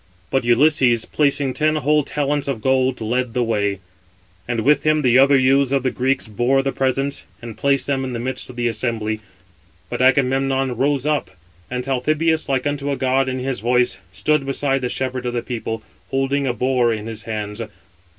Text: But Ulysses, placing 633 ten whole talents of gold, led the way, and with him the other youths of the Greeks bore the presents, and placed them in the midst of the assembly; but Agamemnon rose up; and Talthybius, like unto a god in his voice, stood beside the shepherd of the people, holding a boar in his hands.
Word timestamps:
But 0.31 0.43
Ulysses, 0.43 1.05
placing 1.05 1.49
633 1.53 1.67
ten 1.67 1.83
whole 1.83 2.01
talents 2.01 2.47
of 2.47 2.59
gold, 2.59 3.01
led 3.01 3.35
the 3.35 3.43
way, 3.43 3.81
and 4.47 4.61
with 4.61 4.81
him 4.81 5.03
the 5.03 5.19
other 5.19 5.37
youths 5.37 5.71
of 5.71 5.83
the 5.83 5.91
Greeks 5.91 6.25
bore 6.27 6.63
the 6.63 6.71
presents, 6.71 7.25
and 7.39 7.55
placed 7.55 7.85
them 7.85 8.03
in 8.03 8.13
the 8.13 8.19
midst 8.19 8.49
of 8.49 8.55
the 8.55 8.67
assembly; 8.67 9.19
but 9.91 10.01
Agamemnon 10.01 10.75
rose 10.75 11.05
up; 11.05 11.29
and 11.69 11.83
Talthybius, 11.83 12.49
like 12.49 12.65
unto 12.65 12.89
a 12.89 12.97
god 12.97 13.29
in 13.29 13.37
his 13.37 13.59
voice, 13.59 13.99
stood 14.11 14.43
beside 14.43 14.81
the 14.81 14.89
shepherd 14.89 15.27
of 15.27 15.33
the 15.35 15.43
people, 15.43 15.83
holding 16.09 16.47
a 16.47 16.53
boar 16.55 16.91
in 16.91 17.05
his 17.05 17.21
hands. 17.29 17.61